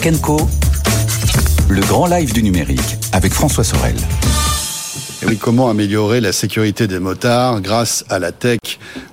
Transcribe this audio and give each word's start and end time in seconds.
Tech 0.00 0.22
Co. 0.22 0.38
Le 1.68 1.82
grand 1.82 2.06
live 2.06 2.32
du 2.32 2.42
numérique 2.42 2.96
avec 3.12 3.34
François 3.34 3.62
Sorel. 3.62 3.94
Et 5.22 5.26
oui, 5.26 5.36
comment 5.36 5.68
améliorer 5.68 6.22
la 6.22 6.32
sécurité 6.32 6.86
des 6.86 6.98
motards 6.98 7.60
grâce 7.60 8.02
à 8.08 8.18
la 8.18 8.32
tech? 8.32 8.58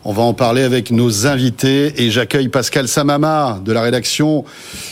On 0.06 0.14
va 0.14 0.24
en 0.24 0.34
parler 0.34 0.64
avec 0.64 0.92
nos 0.92 1.28
invités 1.28 2.02
et 2.02 2.12
j'accueille 2.12 2.48
Pascal 2.48 2.88
Samama 2.88 3.60
de 3.66 3.74
la 3.74 3.82
rédaction 3.82 4.46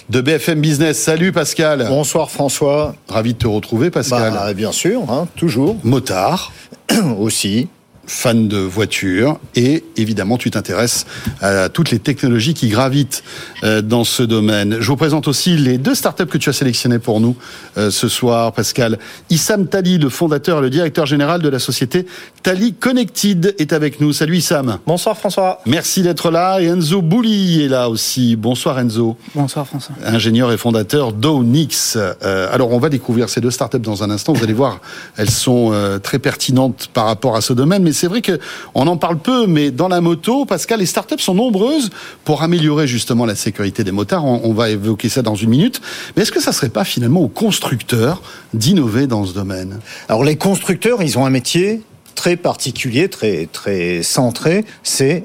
de 0.10 0.20
BFM 0.20 0.60
Business. 0.60 1.00
Salut 1.00 1.32
Pascal. 1.32 1.86
Bonsoir 1.88 2.32
François. 2.32 2.94
Ravi 3.08 3.36
de 3.36 3.38
te 3.38 3.48
retrouver 3.48 3.90
Pascal. 3.90 4.34
Bah, 4.34 4.54
bien 4.54 4.74
sûr, 4.74 5.10
hein, 5.10 5.30
toujours. 5.38 5.78
Motard. 5.86 6.52
Aussi 7.18 7.70
fan 8.08 8.48
de 8.48 8.58
voitures 8.58 9.38
et 9.56 9.84
évidemment 9.98 10.38
tu 10.38 10.50
t'intéresses 10.50 11.06
à 11.42 11.68
toutes 11.70 11.92
les 11.92 12.00
technologies 12.00 12.54
qui 12.54 12.70
gravitent 12.70 13.24
euh, 13.64 13.82
dans 13.82 14.06
ce 14.06 14.24
domaine. 14.24 14.78
Je 14.80 14.88
vous 14.88 14.96
présente 14.96 15.28
aussi 15.28 15.58
les 15.58 15.78
deux 15.78 15.94
startups 15.94 16.26
que 16.26 16.38
tu 16.38 16.50
as 16.50 16.54
sélectionnées 16.54 17.00
pour 17.00 17.20
nous 17.20 17.36
euh, 17.78 17.92
ce 17.92 18.08
soir, 18.08 18.54
Pascal. 18.54 18.98
Issam 19.30 19.68
Tali, 19.68 19.98
le 19.98 20.10
fondateur 20.10 20.60
et 20.60 20.62
le 20.62 20.70
directeur 20.70 21.06
général 21.06 21.42
de 21.42 21.50
la 21.50 21.60
société 21.60 22.06
Tali 22.44 22.74
Connected 22.74 23.56
est 23.60 23.74
avec 23.74 24.00
nous. 24.00 24.14
Salut 24.14 24.38
Issam. 24.38 24.80
Bonsoir 24.88 25.18
François. 25.18 25.60
Merci 25.66 26.02
d'être 26.02 26.32
là. 26.32 26.62
Et 26.62 26.68
Enzo 26.68 27.02
Bouli 27.02 27.64
est 27.64 27.68
là 27.68 27.90
aussi. 27.90 28.38
Bonsoir 28.38 28.80
Enzo. 28.80 29.18
Bonsoir 29.36 29.68
François. 29.68 29.96
Ingénieur 30.06 30.52
et 30.54 30.58
fondateur 30.58 31.12
d'Onix. 31.12 31.98
Euh, 31.98 32.54
alors 32.54 32.72
on 32.72 32.80
va 32.80 32.88
découvrir 32.88 33.28
ces 33.28 33.42
deux 33.42 33.52
startups 33.52 33.80
dans 33.80 34.04
un 34.04 34.10
instant. 34.10 34.32
Vous 34.32 34.44
allez 34.44 34.54
voir, 34.54 34.80
elles 35.18 35.30
sont 35.30 35.74
très 36.02 36.20
pertinentes 36.20 36.90
par 36.94 37.06
rapport 37.06 37.36
à 37.36 37.42
ce 37.42 37.52
domaine. 37.52 37.84
Mais 37.84 37.92
c'est 37.98 38.08
vrai 38.08 38.22
qu'on 38.22 38.88
en 38.88 38.98
parle 38.98 39.18
peu, 39.18 39.48
mais 39.48 39.72
dans 39.72 39.88
la 39.88 40.02
moto, 40.02 40.46
Pascal, 40.46 40.80
les 40.80 40.86
startups 40.86 41.20
sont 41.20 41.34
nombreuses 41.34 41.90
pour 42.24 42.44
améliorer 42.44 42.88
justement 42.88 43.26
la 43.26 43.36
sécurité 43.36 43.84
des 43.84 43.92
motards. 43.92 44.24
On, 44.24 44.54
va 44.54 44.70
évoquer 44.70 45.10
ça 45.10 45.22
dans 45.22 45.36
une 45.36 45.50
minute. 45.50 45.82
Mais 46.16 46.24
est-ce 46.24 46.32
que 46.32 46.42
ça 46.42 46.52
serait 46.52 46.70
pas 46.70 46.84
finalement 46.84 47.22
aux 47.22 47.28
constructeurs 47.28 48.22
d'innover 48.54 49.08
dans 49.08 49.26
ce 49.26 49.34
domaine? 49.34 49.80
Alors 50.08 50.24
les 50.24 50.38
constructeurs, 50.38 51.02
ils 51.02 51.18
ont 51.18 51.26
un 51.26 51.30
métier 51.30 51.82
très 52.16 52.36
particulier, 52.36 53.10
très 53.10 53.48
très 53.52 54.02
centré, 54.04 54.66
c'est 54.84 55.24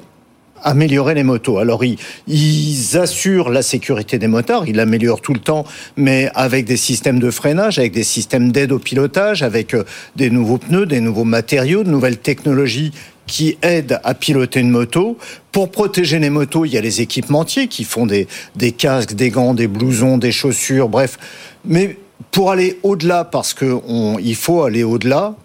améliorer 0.63 1.13
les 1.13 1.23
motos. 1.23 1.57
Alors 1.57 1.83
ils, 1.83 2.97
assurent 2.97 3.49
la 3.49 3.61
sécurité 3.61 4.17
des 4.17 4.27
motards, 4.27 4.67
ils 4.67 4.75
l'améliorent 4.75 5.21
tout 5.21 5.33
le 5.33 5.39
temps, 5.39 5.65
mais 5.97 6.29
avec 6.35 6.65
des 6.65 6.77
systèmes 6.77 7.19
de 7.19 7.31
freinage, 7.31 7.79
avec 7.79 7.91
des 7.91 8.03
systèmes 8.03 8.51
d'aide 8.51 8.71
au 8.71 8.79
pilotage, 8.79 9.43
avec 9.43 9.73
euh, 9.73 9.83
des 10.15 10.29
nouveaux 10.29 10.57
pneus, 10.57 10.85
des 10.85 11.01
nouveaux 11.01 11.23
matériaux, 11.23 11.83
de 11.83 11.89
nouvelles 11.89 12.17
technologies 12.17 12.91
qui 13.25 13.57
aident 13.61 13.99
à 14.03 14.13
piloter 14.13 14.59
une 14.59 14.69
moto. 14.69 15.17
Pour 15.51 15.71
protéger 15.71 16.19
les 16.19 16.29
motos, 16.29 16.65
il 16.65 16.73
y 16.73 16.77
a 16.77 16.81
les 16.81 17.01
équipementiers 17.01 17.67
qui 17.67 17.83
font 17.83 18.05
des, 18.05 18.27
des 18.55 18.71
casques, 18.71 19.13
des 19.13 19.29
gants, 19.29 19.53
des 19.53 19.67
blousons, 19.67 20.17
des 20.17 20.31
chaussures, 20.31 20.89
bref. 20.89 21.17
Mais 21.65 21.97
pour 22.31 22.51
aller 22.51 22.79
au-delà, 22.83 23.23
parce 23.23 23.53
qu'il 23.53 24.35
faut 24.35 24.63
aller 24.63 24.83
au-delà, 24.83 25.35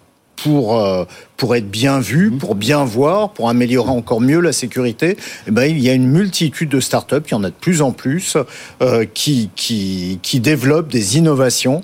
pour, 0.43 0.79
euh, 0.79 1.05
pour 1.37 1.55
être 1.55 1.69
bien 1.69 1.99
vu, 1.99 2.31
mhm. 2.31 2.37
pour 2.37 2.55
bien 2.55 2.83
voir, 2.83 3.31
pour 3.31 3.49
améliorer 3.49 3.89
encore 3.89 4.21
mieux 4.21 4.39
la 4.39 4.53
sécurité, 4.53 5.17
eh 5.47 5.51
ben, 5.51 5.63
il 5.63 5.79
y 5.79 5.89
a 5.89 5.93
une 5.93 6.07
multitude 6.07 6.69
de 6.69 6.79
startups, 6.79 7.21
il 7.27 7.31
y 7.31 7.35
en 7.35 7.43
a 7.43 7.49
de 7.49 7.55
plus 7.55 7.81
en 7.81 7.91
plus, 7.91 8.37
euh, 8.81 9.05
qui, 9.13 9.49
qui, 9.55 10.19
qui 10.21 10.39
développent 10.39 10.91
des 10.91 11.17
innovations 11.17 11.83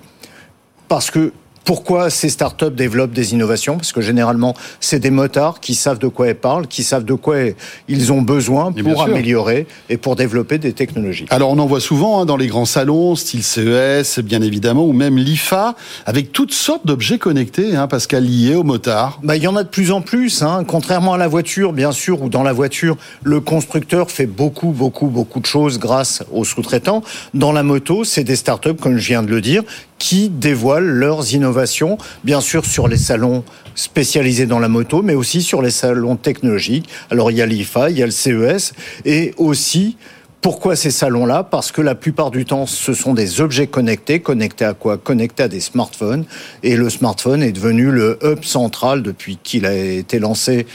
parce 0.88 1.12
que 1.12 1.32
pourquoi 1.66 2.10
ces 2.10 2.30
startups 2.30 2.72
développent 2.72 3.12
des 3.12 3.34
innovations? 3.34 3.76
Parce 3.76 3.92
que 3.92 4.02
généralement, 4.02 4.56
c'est 4.80 5.00
des 5.00 5.10
motards 5.10 5.60
qui 5.60 5.74
savent 5.74 5.98
de 5.98 6.08
quoi 6.08 6.30
ils 6.30 6.36
parlent, 6.36 6.68
qui 6.68 6.84
savent 6.84 7.04
de 7.04 7.16
quoi 7.16 7.38
ils 7.88 8.14
ont 8.14 8.22
besoin 8.22 8.72
pour 8.72 9.02
améliorer 9.02 9.66
et 9.90 9.98
pour 9.98 10.16
développer 10.16 10.60
des 10.60 10.74
technologies. 10.74 11.26
Alors 11.32 11.50
on 11.50 11.58
en 11.58 11.66
voit 11.66 11.80
souvent 11.80 12.22
hein, 12.22 12.26
dans 12.26 12.38
les 12.38 12.48
grands 12.48 12.66
salons, 12.66 13.16
style 13.16 13.44
CES, 13.44 14.20
bien 14.20 14.42
évidemment, 14.42 14.86
ou 14.86 14.94
même 14.94 15.18
l'IFA, 15.18 15.76
avec 16.06 16.32
toutes 16.32 16.54
sortes 16.54 16.86
d'objets 16.86 17.18
connectés, 17.18 17.76
hein, 17.76 17.88
Pascal, 17.88 18.26
liés 18.26 18.56
aux 18.56 18.64
motards. 18.64 19.20
Bah, 19.24 19.36
il 19.36 19.44
y 19.44 19.48
en 19.48 19.56
a 19.56 19.64
de 19.64 19.70
plus 19.70 19.92
en 19.92 20.02
plus. 20.02 20.44
Hein. 20.44 20.64
Contrairement 20.68 21.14
à 21.14 21.18
la 21.18 21.28
voiture, 21.28 21.74
bien 21.74 21.92
sûr, 21.92 22.22
ou 22.22 22.30
dans 22.30 22.44
la 22.44 22.54
voiture, 22.54 22.96
le 23.24 23.42
constructeur 23.42 24.12
fait 24.12 24.28
beaucoup, 24.28 24.70
beaucoup, 24.70 25.08
beaucoup 25.08 25.40
de 25.40 25.46
choses 25.48 25.80
grâce 25.80 26.24
aux 26.32 26.46
sous-traitants. 26.46 27.02
Dans 27.34 27.52
la 27.52 27.64
moto, 27.64 28.04
c'est 28.04 28.24
des 28.24 28.36
startups, 28.36 28.76
comme 28.80 28.98
je 28.98 29.08
viens 29.08 29.24
de 29.24 29.30
le 29.30 29.42
dire, 29.42 29.64
qui 30.06 30.30
dévoilent 30.30 30.86
leurs 30.86 31.34
innovations, 31.34 31.98
bien 32.24 32.40
sûr 32.40 32.64
sur 32.64 32.88
les 32.88 32.96
salons 32.96 33.44
spécialisés 33.74 34.46
dans 34.46 34.60
la 34.60 34.68
moto, 34.68 35.02
mais 35.02 35.16
aussi 35.16 35.42
sur 35.42 35.64
les 35.64 35.72
salons 35.72 36.16
technologiques. 36.16 36.88
Alors 37.10 37.32
il 37.32 37.38
y 37.38 37.42
a 37.42 37.48
l'IFA, 37.48 37.90
il 37.90 37.98
y 37.98 38.04
a 38.04 38.06
le 38.06 38.12
CES, 38.12 38.74
et 39.04 39.34
aussi 39.38 39.98
pourquoi 40.42 40.76
ces 40.76 40.92
salons-là? 40.92 41.42
Parce 41.42 41.72
que 41.72 41.82
la 41.82 41.96
plupart 41.96 42.30
du 42.30 42.46
temps, 42.46 42.68
ce 42.68 42.94
sont 42.94 43.16
des 43.16 43.42
objets 43.42 43.66
connectés. 43.66 44.20
Connectés 44.20 44.66
à 44.66 44.76
quoi? 44.76 45.00
Connectés 45.00 45.42
à 45.42 45.48
des 45.48 45.60
smartphones. 45.60 46.26
Et 46.62 46.76
le 46.76 46.92
smartphone 46.92 47.42
est 47.42 47.52
devenu 47.52 47.90
le 47.90 48.20
hub 48.22 48.44
central 48.44 49.02
depuis 49.02 49.40
qu'il 49.42 49.66
a 49.66 49.74
été 49.74 50.20
lancé, 50.20 50.68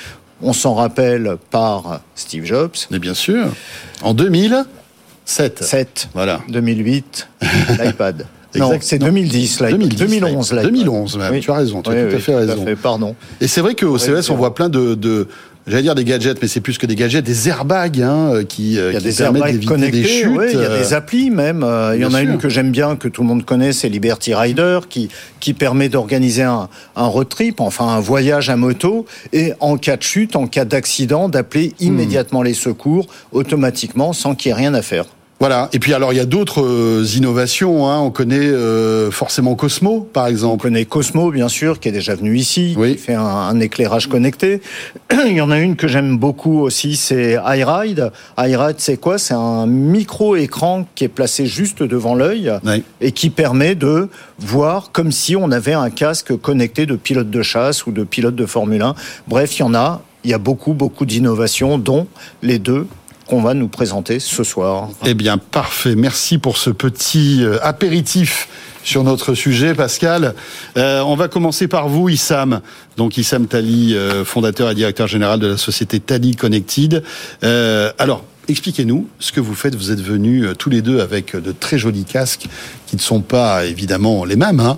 on 0.43 0.53
s'en 0.53 0.75
rappelle, 0.75 1.37
par 1.51 2.01
Steve 2.17 2.47
Jobs. 2.47 2.75
Mais 2.91 2.99
bien 2.99 3.15
sûr. 3.15 3.47
En 4.03 4.13
2007. 4.13 5.63
7. 5.63 6.09
Voilà. 6.15 6.41
2008, 6.49 7.29
l'iPad. 7.79 8.27
Non, 8.56 8.72
c'est 8.81 8.99
2010, 8.99 9.61
là. 9.61 9.72
2011, 9.72 10.53
là. 10.53 10.62
2011, 10.62 11.19
même. 11.19 11.41
tu 11.41 11.50
as 11.50 11.55
raison, 11.55 11.83
tu 11.83 11.91
as 11.91 12.09
tout 12.09 12.16
à 12.16 12.19
fait 12.19 12.34
raison. 12.34 12.65
pardon. 12.83 13.15
Et 13.41 13.47
c'est 13.47 13.61
vrai 13.61 13.75
qu'au 13.75 13.99
CES, 13.99 14.31
on 14.31 14.37
voit 14.37 14.55
plein 14.55 14.69
de, 14.69 14.94
de 14.94 15.28
j'allais 15.66 15.83
dire 15.83 15.94
des 15.94 16.05
gadgets, 16.05 16.41
mais 16.41 16.49
c'est 16.49 16.60
plus 16.60 16.78
que 16.78 16.87
des 16.87 16.97
gadgets, 16.97 17.25
des 17.25 17.49
airbags 17.49 18.00
hein, 18.00 18.43
qui, 18.49 18.72
il 18.72 18.75
y 18.75 18.81
a 18.81 18.93
qui 18.94 19.05
des 19.05 19.12
permettent 19.12 19.53
d'éviter 19.53 19.91
des 19.91 20.05
chutes. 20.05 20.41
il 20.53 20.60
y 20.60 20.65
a 20.65 20.77
des 20.77 20.93
applis 20.93 21.31
même. 21.31 21.62
Euh, 21.62 21.94
il 21.94 22.03
y 22.03 22.05
en 22.05 22.15
a 22.15 22.22
une 22.22 22.39
que 22.39 22.49
j'aime 22.49 22.71
bien, 22.71 22.97
que 22.97 23.09
tout 23.09 23.22
le 23.22 23.28
monde 23.28 23.44
connaît, 23.44 23.72
c'est 23.72 23.89
Liberty 23.89 24.34
Rider, 24.34 24.81
qui, 24.89 25.09
qui 25.39 25.55
permet 25.55 25.89
d'organiser 25.89 26.43
un, 26.43 26.69
un 26.97 27.06
road 27.06 27.28
trip, 27.28 27.60
enfin 27.60 27.87
un 27.87 28.00
voyage 28.00 28.50
à 28.50 28.56
moto, 28.56 29.06
et 29.33 29.53
en 29.60 29.77
cas 29.77 29.97
de 29.97 30.03
chute, 30.03 30.37
en 30.37 30.47
cas 30.47 30.65
d'accident, 30.65 31.28
d'appeler 31.28 31.69
hmm. 31.81 31.84
immédiatement 31.84 32.43
les 32.43 32.55
secours 32.55 33.06
automatiquement 33.33 34.12
sans 34.12 34.34
qu'il 34.34 34.50
y 34.50 34.53
ait 34.53 34.56
rien 34.56 34.75
à 34.75 34.83
faire. 34.83 35.06
Voilà. 35.41 35.71
Et 35.73 35.78
puis 35.78 35.95
alors 35.95 36.12
il 36.12 36.17
y 36.17 36.21
a 36.21 36.27
d'autres 36.27 36.62
euh, 36.62 37.03
innovations. 37.17 37.89
Hein. 37.89 37.99
On 38.01 38.11
connaît 38.11 38.37
euh, 38.39 39.11
forcément 39.11 39.55
Cosmo, 39.55 40.06
par 40.12 40.27
exemple. 40.27 40.55
On 40.55 40.59
connaît 40.59 40.84
Cosmo, 40.84 41.31
bien 41.31 41.49
sûr, 41.49 41.81
qui 41.81 41.89
est 41.89 41.93
déjà 41.93 42.15
venu 42.15 42.37
ici, 42.37 42.75
oui. 42.77 42.97
qui 42.97 42.99
fait 42.99 43.15
un, 43.15 43.59
éclairage 43.59 44.06
connecté. 44.06 44.61
il 45.27 45.33
y 45.33 45.41
en 45.41 45.51
a 45.51 45.59
une 45.59 45.77
que 45.77 45.89
j'aime 45.89 46.19
beaucoup 46.19 46.61
aussi, 46.61 46.95
c'est 46.95 47.39
iRide. 47.43 48.12
iRide, 48.37 48.77
c'est 48.77 48.99
quoi? 48.99 49.17
C'est 49.17 49.33
un 49.33 49.67
micro 49.67 50.37
écran 50.37 50.87
qui 50.95 51.05
est 51.05 51.09
placé 51.09 51.47
juste 51.47 51.83
devant 51.83 52.15
l'œil 52.15 52.53
et 53.01 53.12
qui 53.12 53.31
permet 53.31 53.75
de 53.75 54.09
voir 54.39 54.93
comme 54.93 55.11
si 55.11 55.37
on 55.37 55.51
avait 55.51 55.72
un 55.72 55.89
casque 55.89 56.37
connecté 56.37 56.84
de 56.84 56.97
pilote 56.97 57.31
de 57.31 57.43
chasse 57.43 57.87
ou 57.87 57.93
de 57.93 58.05
pilote 58.05 58.37
de 58.37 58.45
Formule 58.45 58.83
1. 58.83 58.95
Bref, 59.27 59.57
il 59.57 59.61
y 59.61 59.62
en 59.62 59.75
a. 59.75 60.03
Il 60.22 60.31
y 60.31 60.34
a 60.34 60.39
beaucoup, 60.39 60.75
beaucoup 60.75 61.07
d'innovations, 61.07 61.78
dont 61.78 62.07
les 62.43 62.59
deux 62.59 62.87
qu'on 63.31 63.41
va 63.41 63.55
nous 63.55 63.69
présenter 63.69 64.19
ce 64.19 64.43
soir. 64.43 64.89
Eh 65.07 65.15
bien, 65.15 65.39
parfait. 65.39 65.95
Merci 65.95 66.39
pour 66.39 66.57
ce 66.57 66.69
petit 66.69 67.45
euh, 67.45 67.59
apéritif 67.63 68.49
sur 68.83 69.05
notre 69.05 69.35
sujet, 69.35 69.73
Pascal. 69.73 70.35
Euh, 70.77 71.01
on 71.03 71.15
va 71.15 71.29
commencer 71.29 71.69
par 71.69 71.89
vous, 71.89 72.09
Issam. 72.09 72.61
Donc, 72.97 73.19
Issam 73.19 73.47
Tali, 73.47 73.95
euh, 73.95 74.25
fondateur 74.25 74.69
et 74.69 74.75
directeur 74.75 75.07
général 75.07 75.39
de 75.39 75.47
la 75.47 75.57
société 75.57 76.01
Tali 76.01 76.35
Connected. 76.35 77.05
alors, 77.99 78.25
expliquez-nous 78.49 79.09
ce 79.21 79.31
que 79.31 79.39
vous 79.39 79.55
faites. 79.55 79.77
Vous 79.77 79.93
êtes 79.93 80.03
venus 80.03 80.47
tous 80.59 80.69
les 80.71 80.83
deux 80.83 80.99
avec 80.99 81.37
de 81.37 81.53
très 81.53 81.79
jolis 81.79 82.05
casques 82.05 82.49
qui 82.89 82.97
ne 82.97 83.01
sont 83.01 83.21
pas 83.21 83.65
évidemment 83.65 84.25
les 84.25 84.35
mêmes. 84.35 84.59
Hein. 84.59 84.77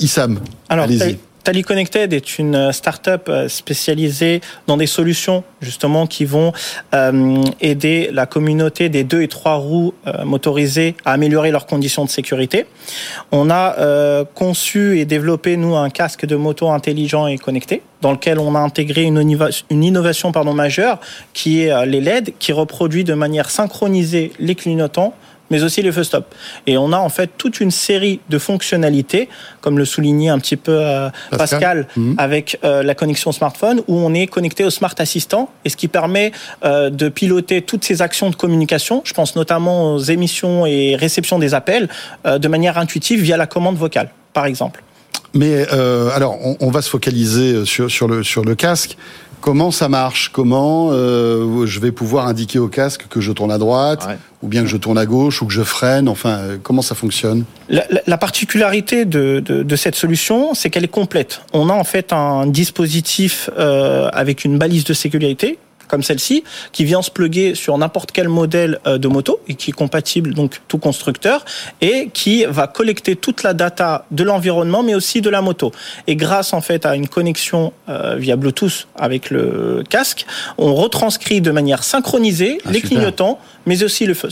Issam, 0.00 0.38
allez-y. 0.68 1.16
Tally 1.44 1.62
Connected 1.62 2.14
est 2.14 2.38
une 2.38 2.54
euh, 2.54 2.72
start-up 2.72 3.26
euh, 3.28 3.48
spécialisée 3.48 4.40
dans 4.66 4.78
des 4.78 4.86
solutions 4.86 5.44
justement 5.60 6.06
qui 6.06 6.24
vont 6.24 6.54
euh, 6.94 7.42
aider 7.60 8.08
la 8.12 8.24
communauté 8.24 8.88
des 8.88 9.04
deux 9.04 9.20
et 9.20 9.28
trois 9.28 9.56
roues 9.56 9.92
motorisées 10.24 10.94
à 11.04 11.12
améliorer 11.12 11.50
leurs 11.50 11.66
conditions 11.66 12.04
de 12.04 12.10
sécurité. 12.10 12.66
On 13.32 13.50
a 13.50 14.24
conçu 14.34 14.98
et 14.98 15.04
développé 15.04 15.56
nous 15.56 15.74
un 15.74 15.90
casque 15.90 16.26
de 16.26 16.36
moto 16.36 16.70
intelligent 16.70 17.26
et 17.26 17.38
connecté 17.38 17.82
dans 18.02 18.12
lequel 18.12 18.38
on 18.38 18.54
a 18.54 18.58
intégré 18.58 19.02
une, 19.02 19.18
innovation 19.70 20.32
pardon, 20.32 20.52
majeure 20.52 21.00
qui 21.32 21.62
est 21.62 21.86
les 21.86 22.00
LED 22.00 22.34
qui 22.38 22.52
reproduit 22.52 23.04
de 23.04 23.14
manière 23.14 23.50
synchronisée 23.50 24.32
les 24.38 24.54
clignotants 24.54 25.14
mais 25.50 25.62
aussi 25.62 25.82
les 25.82 25.92
feux 25.92 26.04
stop. 26.04 26.34
Et 26.66 26.76
on 26.78 26.92
a 26.92 26.98
en 26.98 27.08
fait 27.08 27.30
toute 27.36 27.60
une 27.60 27.70
série 27.70 28.20
de 28.28 28.38
fonctionnalités, 28.38 29.28
comme 29.60 29.78
le 29.78 29.84
soulignait 29.84 30.28
un 30.28 30.38
petit 30.38 30.56
peu 30.56 30.72
euh, 30.72 31.10
Pascal, 31.30 31.86
mhm. 31.96 32.14
avec 32.18 32.58
euh, 32.64 32.82
la 32.82 32.94
connexion 32.94 33.32
smartphone, 33.32 33.82
où 33.88 33.96
on 33.96 34.14
est 34.14 34.26
connecté 34.26 34.64
au 34.64 34.70
Smart 34.70 34.94
Assistant, 34.98 35.50
et 35.64 35.68
ce 35.68 35.76
qui 35.76 35.88
permet 35.88 36.32
euh, 36.64 36.90
de 36.90 37.08
piloter 37.08 37.62
toutes 37.62 37.84
ces 37.84 38.02
actions 38.02 38.30
de 38.30 38.36
communication, 38.36 39.02
je 39.04 39.12
pense 39.12 39.36
notamment 39.36 39.94
aux 39.94 39.98
émissions 39.98 40.66
et 40.66 40.96
réceptions 40.96 41.38
des 41.38 41.54
appels, 41.54 41.88
de 42.24 42.48
manière 42.48 42.78
intuitive 42.78 43.20
via 43.20 43.36
la 43.36 43.46
commande 43.46 43.76
vocale, 43.76 44.10
par 44.32 44.46
exemple. 44.46 44.82
Mais 45.34 45.66
alors, 45.68 46.38
on, 46.42 46.56
on, 46.60 46.70
va 46.70 46.80
se 46.80 46.88
focaliser 46.88 47.64
sur, 47.64 47.90
sur, 47.90 48.08
le, 48.08 48.22
sur 48.22 48.44
le 48.44 48.54
casque. 48.54 48.96
Comment 49.44 49.70
ça 49.70 49.90
marche 49.90 50.30
Comment 50.32 50.88
euh, 50.92 51.66
je 51.66 51.78
vais 51.78 51.92
pouvoir 51.92 52.28
indiquer 52.28 52.58
au 52.58 52.68
casque 52.68 53.08
que 53.10 53.20
je 53.20 53.30
tourne 53.30 53.52
à 53.52 53.58
droite, 53.58 54.06
ouais. 54.08 54.16
ou 54.40 54.48
bien 54.48 54.62
que 54.62 54.68
je 54.68 54.78
tourne 54.78 54.96
à 54.96 55.04
gauche, 55.04 55.42
ou 55.42 55.46
que 55.46 55.52
je 55.52 55.60
freine 55.60 56.08
Enfin, 56.08 56.38
euh, 56.38 56.56
comment 56.62 56.80
ça 56.80 56.94
fonctionne? 56.94 57.44
La, 57.68 57.84
la, 57.90 58.00
la, 58.06 58.16
particularité 58.16 59.04
de, 59.04 59.40
de, 59.40 59.62
de 59.62 59.76
cette 59.76 59.96
solution, 59.96 60.54
c'est 60.54 60.70
qu'elle 60.70 60.84
est 60.84 60.88
complète. 60.88 61.42
On 61.52 61.68
a 61.68 61.74
en 61.74 61.84
fait 61.84 62.14
un 62.14 62.46
dispositif 62.46 63.50
euh, 63.58 64.08
avec 64.14 64.46
une 64.46 64.56
balise 64.56 64.84
de 64.84 64.94
sécurité 64.94 65.58
comme 65.88 66.02
celle-ci, 66.02 66.44
qui 66.72 66.84
vient 66.84 67.02
se 67.02 67.10
plugger 67.10 67.54
sur 67.54 67.76
n'importe 67.78 68.12
quel 68.12 68.28
modèle 68.28 68.80
euh, 68.86 68.98
de 68.98 69.08
moto 69.08 69.40
et 69.48 69.54
qui 69.54 69.70
est 69.70 69.74
compatible 69.74 70.34
donc 70.34 70.60
tout 70.68 70.78
constructeur 70.78 71.44
et 71.80 72.08
qui 72.12 72.44
va 72.44 72.66
collecter 72.66 73.16
toute 73.16 73.42
la 73.42 73.54
data 73.54 74.06
de 74.10 74.24
l'environnement 74.24 74.82
mais 74.82 74.94
aussi 74.94 75.20
de 75.20 75.30
la 75.30 75.42
moto. 75.42 75.72
Et 76.06 76.16
grâce 76.16 76.52
en 76.52 76.60
fait 76.60 76.86
à 76.86 76.96
une 76.96 77.08
connexion 77.08 77.72
euh, 77.88 78.16
via 78.16 78.36
Bluetooth 78.36 78.86
avec 78.96 79.30
le 79.30 79.82
casque, 79.88 80.26
on 80.58 80.74
retranscrit 80.74 81.40
de 81.40 81.50
manière 81.50 81.84
synchronisée 81.84 82.58
ah, 82.64 82.70
les 82.70 82.80
super. 82.80 82.90
clignotants 82.90 83.38
mais 83.66 83.82
aussi 83.82 84.06
le 84.06 84.14
feu. 84.14 84.28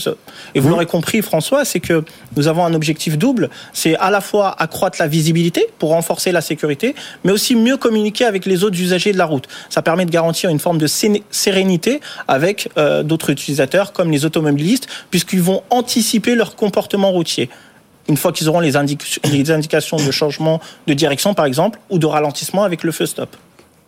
Et 0.55 0.59
vous 0.59 0.69
l'aurez 0.69 0.85
compris 0.85 1.21
François, 1.21 1.65
c'est 1.65 1.79
que 1.79 2.03
nous 2.35 2.47
avons 2.47 2.65
un 2.65 2.73
objectif 2.73 3.17
double, 3.17 3.49
c'est 3.73 3.95
à 3.97 4.09
la 4.09 4.21
fois 4.21 4.55
accroître 4.59 4.97
la 4.99 5.07
visibilité 5.07 5.67
pour 5.79 5.89
renforcer 5.89 6.31
la 6.31 6.41
sécurité, 6.41 6.95
mais 7.23 7.31
aussi 7.31 7.55
mieux 7.55 7.77
communiquer 7.77 8.25
avec 8.25 8.45
les 8.45 8.63
autres 8.63 8.79
usagers 8.79 9.13
de 9.13 9.17
la 9.17 9.25
route. 9.25 9.47
Ça 9.69 9.81
permet 9.81 10.05
de 10.05 10.11
garantir 10.11 10.49
une 10.49 10.59
forme 10.59 10.77
de 10.77 10.87
sérénité 10.87 11.99
avec 12.27 12.69
euh, 12.77 13.03
d'autres 13.03 13.29
utilisateurs 13.29 13.93
comme 13.93 14.11
les 14.11 14.25
automobilistes, 14.25 14.87
puisqu'ils 15.09 15.41
vont 15.41 15.63
anticiper 15.69 16.35
leur 16.35 16.55
comportement 16.55 17.11
routier 17.11 17.49
une 18.09 18.17
fois 18.17 18.33
qu'ils 18.33 18.49
auront 18.49 18.59
les, 18.59 18.75
indications 18.75 19.95
de 19.95 20.11
changement 20.11 20.59
de 20.87 20.93
direction, 20.93 21.33
par 21.33 21.45
exemple, 21.45 21.79
ou 21.89 21.99
de 21.99 22.05
ralentissement 22.05 22.63
avec 22.63 22.83
le 22.83 22.91
feu 22.91 23.05
stop. 23.05 23.29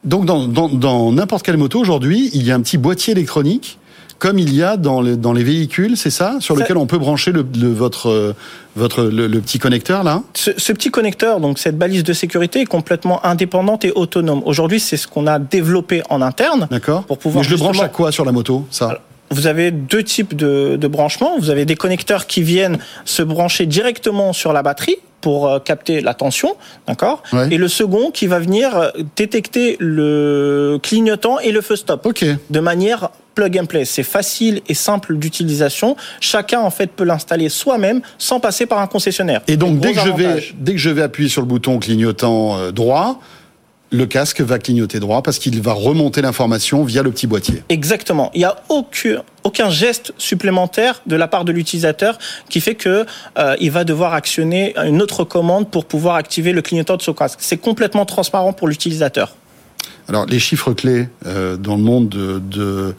Donc, 0.06 0.26
dans 0.26 1.12
n'importe 1.12 1.44
quelle 1.44 1.58
moto 1.58 1.82
aujourd'hui, 1.82 2.30
il 2.34 2.44
y 2.44 2.52
a 2.52 2.56
un 2.56 2.62
petit 2.62 2.78
boîtier 2.78 3.12
électronique 3.12 3.78
comme 4.20 4.40
il 4.40 4.54
y 4.54 4.64
a 4.64 4.78
dans, 4.78 5.02
le, 5.02 5.18
dans 5.18 5.34
les 5.34 5.44
véhicules, 5.44 5.98
c'est 5.98 6.10
ça 6.10 6.38
Sur 6.40 6.56
lequel 6.56 6.78
on 6.78 6.86
peut 6.86 6.98
brancher 6.98 7.32
le, 7.32 7.46
le 7.58 7.68
votre, 7.72 8.36
votre, 8.76 9.04
le, 9.04 9.28
le, 9.28 9.42
petit 9.42 9.60
connecteur, 9.60 10.04
là 10.04 10.22
ce, 10.34 10.52
ce, 10.58 10.72
petit 10.74 10.90
connecteur, 10.90 11.40
donc 11.40 11.60
cette 11.60 11.78
balise 11.78 12.04
de 12.04 12.14
sécurité, 12.14 12.62
est 12.62 12.66
complètement 12.66 13.26
indépendante 13.26 13.86
et 13.86 13.92
autonome. 13.92 14.42
Aujourd'hui, 14.46 14.80
c'est 14.80 14.98
ce 14.98 15.08
qu'on 15.08 15.28
a 15.28 15.40
développé 15.40 16.02
en 16.10 16.22
interne. 16.22 16.68
D'accord. 16.72 17.04
Pour 17.04 17.18
pouvoir. 17.18 17.44
Mais 17.44 17.50
je 17.50 17.54
le 17.54 17.60
branche 17.60 17.82
à 17.82 17.90
quoi 17.90 18.12
sur 18.12 18.26
la 18.26 18.32
moto, 18.32 18.66
ça 18.72 18.90
Alors, 18.90 19.02
vous 19.32 19.48
avez 19.48 19.72
deux 19.72 20.04
types 20.04 20.36
de, 20.36 20.78
de 20.80 20.88
branchements. 20.88 21.38
Vous 21.40 21.50
avez 21.50 21.66
des 21.66 21.76
connecteurs 21.76 22.28
qui 22.28 22.42
viennent 22.42 22.78
se 23.06 23.24
brancher 23.24 23.66
directement 23.66 24.34
sur 24.34 24.54
la 24.54 24.62
batterie 24.62 24.98
pour 25.26 25.48
euh, 25.48 25.58
capter 25.58 26.02
la 26.02 26.14
tension, 26.14 26.56
d'accord 26.88 27.24
ouais. 27.34 27.48
Et 27.50 27.58
le 27.58 27.68
second 27.68 28.12
qui 28.12 28.28
va 28.28 28.38
venir 28.38 28.78
euh, 28.78 28.90
détecter 29.16 29.76
le 29.80 30.78
clignotant 30.84 31.40
et 31.40 31.52
le 31.52 31.62
feu 31.62 31.76
stop. 31.76 32.06
Ok. 32.06 32.24
De 32.52 32.60
manière 32.60 33.10
plug 33.34 33.58
and 33.58 33.66
play. 33.66 33.86
C'est 33.86 34.04
facile 34.04 34.62
et 34.70 34.76
simple 34.76 35.18
d'utilisation. 35.18 35.96
Chacun 36.20 36.60
en 36.60 36.70
fait 36.70 36.92
peut 36.92 37.04
l'installer 37.04 37.50
soi-même 37.50 38.02
sans 38.20 38.40
passer 38.40 38.68
par 38.68 38.78
un 38.78 38.86
concessionnaire. 38.86 39.42
Et 39.48 39.58
donc 39.58 39.80
dès 39.80 39.94
que 39.94 40.00
je 40.00 40.12
vais 40.12 40.44
dès 40.60 40.74
que 40.74 40.78
je 40.78 40.92
vais 40.92 41.02
appuyer 41.02 41.28
sur 41.28 41.42
le 41.42 41.48
bouton 41.48 41.80
clignotant 41.80 42.60
euh, 42.60 42.72
droit, 42.72 43.20
le 43.96 44.06
casque 44.06 44.42
va 44.42 44.60
clignoter 44.60 45.00
droit 45.00 45.24
parce 45.24 45.40
qu'il 45.40 45.62
va 45.62 45.74
remonter 45.74 46.22
l'information 46.22 46.84
via 46.84 47.02
le 47.02 47.12
petit 47.12 47.28
boîtier. 47.28 47.64
Exactement. 47.70 48.32
Il 48.34 48.40
n'y 48.40 48.46
a 48.46 48.56
aucun, 48.70 49.24
aucun 49.44 49.70
geste 49.70 50.14
supplémentaire 50.18 51.02
de 51.06 51.16
la 51.16 51.28
part 51.28 51.46
de 51.46 51.52
l'utilisateur 51.52 52.18
qui 52.50 52.62
fait 52.62 52.76
que 52.76 53.06
euh, 53.38 53.56
il 53.60 53.72
va 53.72 53.84
devoir 53.84 54.14
actionner 54.14 54.76
une 54.86 55.02
autre 55.02 55.24
commande 55.24 55.70
pour 55.70 55.86
pouvoir 55.86 56.16
activer 56.16 56.52
le 56.52 56.62
clignotant 56.62 56.98
de 56.98 57.02
ce 57.02 57.12
casque. 57.12 57.40
C'est 57.42 57.58
complètement 57.58 58.06
transparent 58.06 58.54
pour 58.54 58.68
l'utilisateur. 58.68 59.36
Alors 60.08 60.26
les 60.26 60.40
chiffres 60.40 60.74
clés 60.74 61.08
euh, 61.26 61.58
dans 61.58 61.76
le 61.76 61.82
monde 61.82 62.10
de, 62.10 62.40
de 62.40 62.96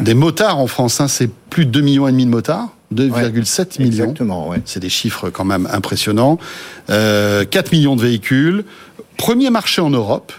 des 0.00 0.14
motards 0.14 0.58
en 0.58 0.66
France, 0.66 1.00
hein, 1.00 1.08
c'est 1.08 1.28
plus 1.50 1.66
de 1.66 1.70
2 1.70 1.80
millions 1.80 2.08
et 2.08 2.12
demi 2.12 2.24
de 2.24 2.30
motards. 2.30 2.68
2,7 2.94 3.10
ouais, 3.10 3.30
millions. 3.78 4.04
Exactement, 4.04 4.48
ouais. 4.48 4.62
C'est 4.64 4.80
des 4.80 4.88
chiffres 4.88 5.30
quand 5.30 5.44
même 5.44 5.68
impressionnants. 5.72 6.38
Euh, 6.90 7.44
4 7.44 7.72
millions 7.72 7.96
de 7.96 8.02
véhicules. 8.02 8.64
Premier 9.20 9.50
marché 9.50 9.82
en 9.82 9.90
Europe. 9.90 10.32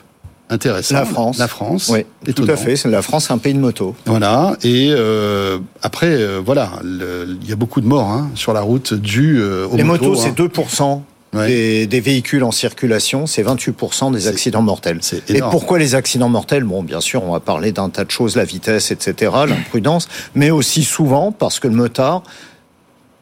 Intéressant. 0.50 0.96
La 0.96 1.06
France. 1.06 1.38
La 1.38 1.48
France. 1.48 1.92
Oui, 1.94 2.04
tout 2.34 2.48
à 2.48 2.58
fait. 2.58 2.84
La 2.86 3.04
France, 3.04 3.28
c'est 3.28 3.34
un 3.34 3.38
pays 3.38 3.54
de 3.54 3.60
moto. 3.60 3.96
Voilà. 4.08 4.58
Et 4.64 4.90
euh, 4.92 5.60
après, 5.84 6.08
euh, 6.08 6.42
voilà, 6.44 6.72
il 6.84 7.48
y 7.48 7.54
a 7.54 7.56
beaucoup 7.56 7.80
de 7.80 7.86
morts 7.86 8.10
hein, 8.10 8.32
sur 8.34 8.54
la 8.54 8.62
route 8.62 8.94
dues 8.96 9.40
euh, 9.40 9.68
aux 9.68 9.78
Les 9.78 9.84
motos. 9.84 10.10
motos, 10.10 10.22
c'est 10.22 10.38
2% 10.38 11.02
Ouais. 11.34 11.48
Des, 11.48 11.88
des, 11.88 12.02
véhicules 12.02 12.44
en 12.44 12.52
circulation, 12.52 13.26
c'est 13.26 13.42
28% 13.42 14.12
des 14.12 14.28
accidents 14.28 14.62
mortels. 14.62 15.00
Et 15.30 15.40
pourquoi 15.40 15.80
les 15.80 15.96
accidents 15.96 16.28
mortels? 16.28 16.66
Bon, 16.66 16.84
bien 16.84 17.00
sûr, 17.00 17.24
on 17.24 17.32
va 17.32 17.40
parler 17.40 17.72
d'un 17.72 17.88
tas 17.88 18.04
de 18.04 18.12
choses, 18.12 18.36
la 18.36 18.44
vitesse, 18.44 18.92
etc., 18.92 19.32
l'imprudence, 19.48 20.10
mais 20.36 20.52
aussi 20.52 20.84
souvent 20.84 21.32
parce 21.32 21.62
que 21.62 21.70
le 21.70 21.74
motard 21.74 22.24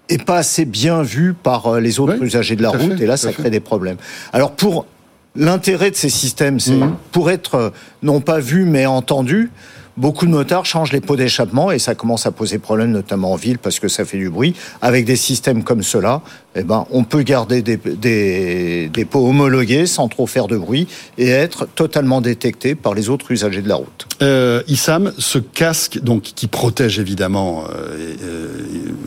est 0.10 0.26
pas 0.26 0.38
assez 0.38 0.66
bien 0.66 1.04
vu 1.04 1.36
par 1.36 1.80
les 1.80 2.00
autres 2.00 2.18
oui, 2.20 2.26
usagers 2.26 2.56
de 2.56 2.64
la 2.64 2.72
route, 2.72 2.98
fait, 2.98 3.04
et 3.04 3.06
là, 3.06 3.16
ça 3.16 3.32
crée 3.32 3.52
des 3.52 3.60
problèmes. 3.60 3.98
Alors, 4.34 4.54
pour 4.54 4.88
l'intérêt 5.36 5.92
de 5.92 5.96
ces 5.96 6.10
systèmes, 6.10 6.60
c'est 6.60 6.74
mmh. 6.74 6.96
pour 7.12 7.32
être 7.32 7.72
non 8.04 8.22
pas 8.22 8.40
vu, 8.40 8.66
mais 8.66 8.86
entendu, 8.86 9.52
beaucoup 9.98 10.26
de 10.26 10.32
motards 10.32 10.66
changent 10.66 10.94
les 10.94 11.02
pots 11.02 11.18
d'échappement 11.18 11.72
et 11.72 11.80
ça 11.80 11.94
commence 11.94 12.26
à 12.26 12.32
poser 12.32 12.58
problème, 12.58 12.92
notamment 12.92 13.34
en 13.34 13.36
ville, 13.36 13.60
parce 13.60 13.80
que 13.80 13.88
ça 13.88 14.06
fait 14.06 14.18
du 14.18 14.30
bruit. 14.30 14.56
Avec 14.82 15.06
des 15.06 15.18
systèmes 15.18 15.64
comme 15.64 15.84
cela, 15.84 16.22
eh 16.56 16.64
ben, 16.64 16.86
on 16.92 17.04
peut 17.04 17.22
garder 17.22 17.62
des, 17.62 17.78
des, 17.78 18.90
des, 18.90 19.06
pots 19.06 19.28
homologués 19.28 19.86
sans 19.86 20.08
trop 20.08 20.26
faire 20.26 20.48
de 20.48 20.58
bruit 20.58 20.88
et 21.18 21.30
être 21.30 21.68
totalement 21.68 22.22
détecté 22.22 22.74
par 22.74 22.94
les 22.94 23.10
autres 23.10 23.32
usagers 23.32 23.62
de 23.62 23.70
la 23.70 23.76
route. 23.76 24.08
Euh, 24.22 24.64
Issam, 24.68 25.14
ce 25.18 25.38
casque, 25.38 26.00
donc 26.00 26.24
qui 26.24 26.48
protège 26.48 27.00
évidemment 27.00 27.66
euh, 27.70 28.16
euh, 28.24 28.48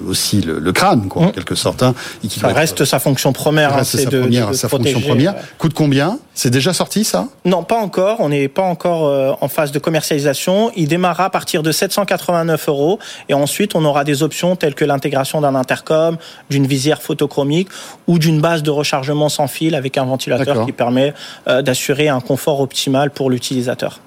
aussi 0.08 0.40
le, 0.40 0.60
le, 0.60 0.72
crâne, 0.72 1.08
quoi, 1.08 1.22
mmh. 1.22 1.26
en 1.26 1.30
quelque 1.32 1.54
sorte, 1.54 1.82
hein, 1.82 1.94
et 2.24 2.28
qui 2.28 2.38
ça 2.38 2.48
reste 2.48 2.80
être, 2.80 2.86
sa 2.86 3.00
fonction 3.00 3.32
première, 3.32 3.76
hein, 3.76 3.84
sa, 3.84 4.04
de, 4.04 4.20
première, 4.20 4.50
de 4.50 4.54
sa 4.54 4.68
fonction 4.68 5.00
première. 5.00 5.34
Coûte 5.58 5.74
combien? 5.74 6.18
C'est 6.34 6.50
déjà 6.50 6.72
sorti 6.72 7.04
ça? 7.04 7.28
Non, 7.44 7.62
pas 7.62 7.76
encore. 7.76 8.20
On 8.20 8.30
n'est 8.30 8.48
pas 8.48 8.62
encore 8.62 9.06
euh, 9.06 9.32
en 9.42 9.48
phase 9.48 9.70
de 9.70 9.78
commercialisation. 9.78 10.72
Il 10.76 10.88
démarrera 10.88 11.26
à 11.26 11.30
partir 11.30 11.62
de 11.62 11.70
789 11.70 12.68
euros 12.68 12.98
et 13.28 13.34
ensuite 13.34 13.74
on 13.74 13.84
aura 13.84 14.04
des 14.04 14.22
options 14.22 14.56
telles 14.56 14.74
que 14.74 14.84
l'intégration 14.84 15.42
d'un 15.42 15.54
intercom, 15.54 16.16
d'une 16.48 16.66
visière 16.66 17.02
photochromique 17.32 17.68
ou 18.06 18.18
d'une 18.18 18.40
base 18.40 18.62
de 18.62 18.70
rechargement 18.70 19.28
sans 19.28 19.46
fil 19.46 19.74
avec 19.74 19.96
un 19.96 20.04
ventilateur 20.04 20.66
qui 20.66 20.72
permet 20.72 21.14
euh, 21.48 21.62
d'assurer 21.62 22.08
un 22.08 22.20
confort 22.20 22.60
optimal 22.60 23.10
pour 23.10 23.30
l'utilisateur. 23.30 24.00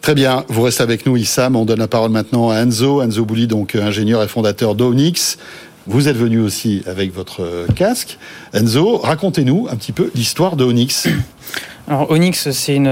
Très 0.00 0.14
bien, 0.14 0.44
vous 0.48 0.62
restez 0.62 0.82
avec 0.82 1.06
nous 1.06 1.16
Issam, 1.16 1.54
on 1.54 1.64
donne 1.64 1.78
la 1.78 1.88
parole 1.88 2.10
maintenant 2.10 2.50
à 2.50 2.56
Enzo, 2.56 3.02
Enzo 3.02 3.24
Bouli, 3.24 3.46
donc 3.46 3.76
ingénieur 3.76 4.22
et 4.22 4.28
fondateur 4.28 4.74
d'Onyx. 4.74 5.38
Vous 5.86 6.08
êtes 6.08 6.16
venu 6.16 6.40
aussi 6.40 6.82
avec 6.86 7.14
votre 7.14 7.66
casque. 7.74 8.18
Enzo, 8.54 8.98
racontez-nous 8.98 9.68
un 9.70 9.76
petit 9.76 9.92
peu 9.92 10.10
l'histoire 10.14 10.56
de 10.56 10.64
Onyx. 10.64 11.08
Alors 11.88 12.10
Onyx, 12.10 12.50
c'est 12.50 12.76
une, 12.76 12.86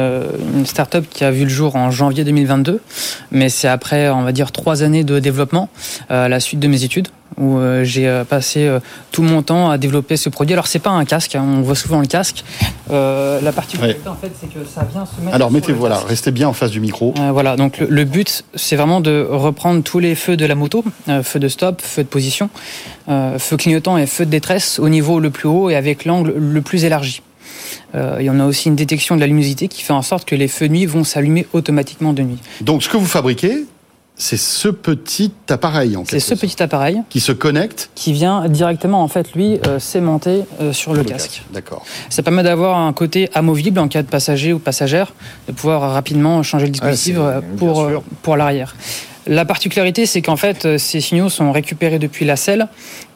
une 0.55 0.67
start-up 0.67 1.05
qui 1.09 1.23
a 1.23 1.31
vu 1.31 1.45
le 1.45 1.51
jour 1.51 1.77
en 1.77 1.91
janvier 1.91 2.25
2022, 2.25 2.81
mais 3.31 3.49
c'est 3.49 3.69
après, 3.69 4.09
on 4.09 4.23
va 4.23 4.33
dire, 4.33 4.53
trois 4.53 4.83
années 4.83 5.05
de 5.05 5.19
développement 5.21 5.69
euh, 6.11 6.25
à 6.25 6.29
la 6.29 6.41
suite 6.41 6.61
de 6.61 6.67
mes 6.67 6.83
études 6.83 7.09
où 7.39 7.59
euh, 7.59 7.85
j'ai 7.85 8.09
euh, 8.09 8.25
passé 8.25 8.67
euh, 8.67 8.81
tout 9.13 9.23
mon 9.23 9.43
temps 9.43 9.71
à 9.71 9.79
développer 9.79 10.17
ce 10.17 10.29
produit. 10.29 10.53
Alors 10.53 10.67
c'est 10.67 10.79
pas 10.79 10.91
un 10.91 11.05
casque, 11.05 11.35
hein, 11.35 11.45
on 11.45 11.63
voit 11.63 11.75
souvent 11.75 12.01
le 12.01 12.07
casque. 12.07 12.45
Euh, 12.91 13.41
la 13.41 13.53
particularité 13.53 14.01
ouais. 14.05 14.09
en 14.09 14.17
fait, 14.17 14.33
c'est 14.39 14.53
que 14.53 14.65
ça 14.67 14.87
vient 14.91 15.07
se 15.07 15.21
mettre. 15.23 15.35
Alors 15.35 15.51
mettez 15.51 15.73
voilà, 15.73 15.99
restez 15.99 16.33
bien 16.33 16.49
en 16.49 16.53
face 16.53 16.71
du 16.71 16.81
micro. 16.81 17.15
Euh, 17.19 17.31
voilà, 17.33 17.57
donc 17.57 17.79
le, 17.79 17.87
le 17.87 18.05
but, 18.05 18.45
c'est 18.55 18.77
vraiment 18.77 19.01
de 19.01 19.27
reprendre 19.31 19.83
tous 19.83 20.01
les 20.01 20.15
feux 20.15 20.37
de 20.37 20.45
la 20.45 20.55
moto, 20.55 20.85
feu 21.23 21.39
de 21.39 21.49
stop, 21.49 21.81
feu 21.81 22.03
de 22.03 22.09
position, 22.09 22.51
feu 23.39 23.57
clignotant 23.57 23.99
et 23.99 24.07
feu 24.07 24.25
de 24.25 24.31
détresse 24.31 24.79
au 24.79 24.89
niveau 24.89 25.21
le 25.21 25.31
plus 25.31 25.49
haut 25.49 25.69
et 25.71 25.77
avec 25.77 26.05
l'angle 26.05 26.35
le 26.37 26.61
plus 26.63 26.85
élargi. 26.85 27.23
Euh, 27.95 28.19
et 28.19 28.31
on 28.31 28.39
a 28.41 28.47
aussi 28.47 28.69
une 28.69 28.77
détection 28.77 29.17
de 29.17 29.21
la 29.21 29.27
luminosité 29.27 29.69
qui 29.69 29.83
fait 29.83 29.93
en 29.93 30.03
sorte 30.03 30.25
que 30.25 30.35
les 30.35 30.49
feux 30.49 30.69
de 30.69 30.73
nuit 30.73 30.87
vont 30.87 31.05
s'allumer 31.05 31.47
automatiquement 31.53 32.13
de 32.13 32.23
nuit. 32.23 32.39
Donc 32.61 32.83
ce 32.83 32.89
que 32.89 32.97
vous 32.97 33.07
fabriquez, 33.07 33.65
c'est 34.17 34.37
ce 34.37 34.69
petit 34.69 35.33
appareil 35.49 35.97
en 35.97 36.05
C'est 36.05 36.21
ce 36.21 36.29
sorte, 36.29 36.43
petit 36.43 36.63
appareil 36.63 37.03
qui 37.09 37.21
se 37.21 37.33
connecte, 37.33 37.91
qui 37.95 38.13
vient 38.13 38.49
directement 38.49 39.03
en 39.03 39.09
fait 39.09 39.33
lui 39.33 39.59
euh, 39.67 39.79
s'aimanter 39.79 40.45
euh, 40.61 40.73
sur, 40.73 40.93
le, 40.93 40.99
le 40.99 41.05
casque. 41.05 41.31
casque. 41.31 41.43
D'accord. 41.53 41.85
Ça 42.11 42.23
permet 42.23 42.43
d'avoir 42.43 42.79
un 42.79 42.93
côté 42.93 43.31
amovible 43.35 43.79
en 43.79 43.89
cas 43.89 44.03
de 44.03 44.09
passager 44.09 44.53
ou 44.53 44.59
passagère, 44.59 45.15
de 45.49 45.53
pouvoir 45.53 45.93
rapidement 45.93 46.43
changer 46.43 46.67
le 46.67 46.73
dispositif 46.73 47.17
ouais, 47.17 47.23
euh, 47.23 47.41
pour 47.57 47.89
pour 48.23 48.37
l'arrière. 48.37 48.77
La 49.27 49.45
particularité, 49.45 50.07
c'est 50.07 50.23
qu'en 50.23 50.37
fait, 50.37 50.79
ces 50.79 51.01
signaux 51.01 51.29
sont 51.29 51.53
récupérés 51.53 51.99
depuis 51.99 52.25
la 52.25 52.37
selle 52.37 52.69